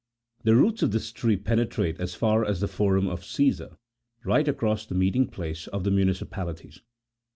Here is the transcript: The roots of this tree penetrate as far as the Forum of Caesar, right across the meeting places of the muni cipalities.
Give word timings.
The 0.41 0.55
roots 0.55 0.81
of 0.81 0.89
this 0.89 1.11
tree 1.11 1.37
penetrate 1.37 1.99
as 1.99 2.15
far 2.15 2.43
as 2.43 2.59
the 2.59 2.67
Forum 2.67 3.07
of 3.07 3.23
Caesar, 3.23 3.77
right 4.25 4.47
across 4.47 4.83
the 4.87 4.95
meeting 4.95 5.27
places 5.27 5.67
of 5.67 5.83
the 5.83 5.91
muni 5.91 6.13
cipalities. 6.13 6.79